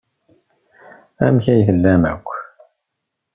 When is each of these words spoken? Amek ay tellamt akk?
Amek 1.25 1.45
ay 1.53 1.61
tellamt 1.67 2.05
akk? 2.13 2.27